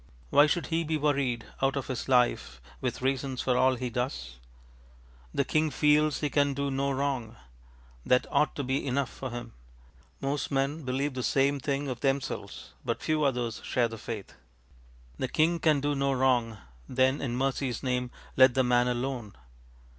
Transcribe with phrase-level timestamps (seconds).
[0.31, 4.39] Why should he be worried out of his life with reasons for all he does?
[5.31, 7.35] The king feels he can do no wrong.
[8.03, 9.53] That ought to be enough for him.
[10.19, 14.33] Most men believe the same thing of themselves, but few others share the faith.
[15.19, 16.57] The king can do no wrong,
[16.89, 19.35] then in mercyŌĆÖs name let the man alone.